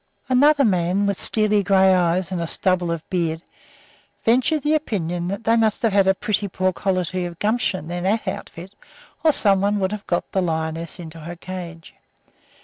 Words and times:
]Another 0.35 0.65
man, 0.65 1.05
with 1.05 1.19
steely 1.19 1.61
gray 1.61 1.93
eyes 1.93 2.31
and 2.31 2.41
a 2.41 2.47
stubble 2.47 2.91
of 2.91 3.07
beard, 3.11 3.43
ventured 4.25 4.63
the 4.63 4.73
opinion 4.73 5.27
that 5.27 5.43
they 5.43 5.55
must 5.55 5.83
have 5.83 5.93
had 5.93 6.07
a 6.07 6.15
pretty 6.15 6.47
poor 6.47 6.73
quality 6.73 7.23
of 7.23 7.37
gumption 7.37 7.91
in 7.91 8.03
that 8.05 8.27
outfit, 8.27 8.73
or 9.23 9.31
somebody 9.31 9.77
would 9.77 9.91
have 9.91 10.07
got 10.07 10.31
the 10.31 10.41
lioness 10.41 10.99
into 10.99 11.19
her 11.19 11.35
cage. 11.35 11.93